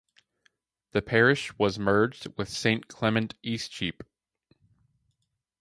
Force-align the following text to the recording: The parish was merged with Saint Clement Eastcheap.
The 0.93 1.03
parish 1.03 1.55
was 1.59 1.77
merged 1.77 2.25
with 2.35 2.49
Saint 2.49 2.87
Clement 2.87 3.35
Eastcheap. 3.43 4.01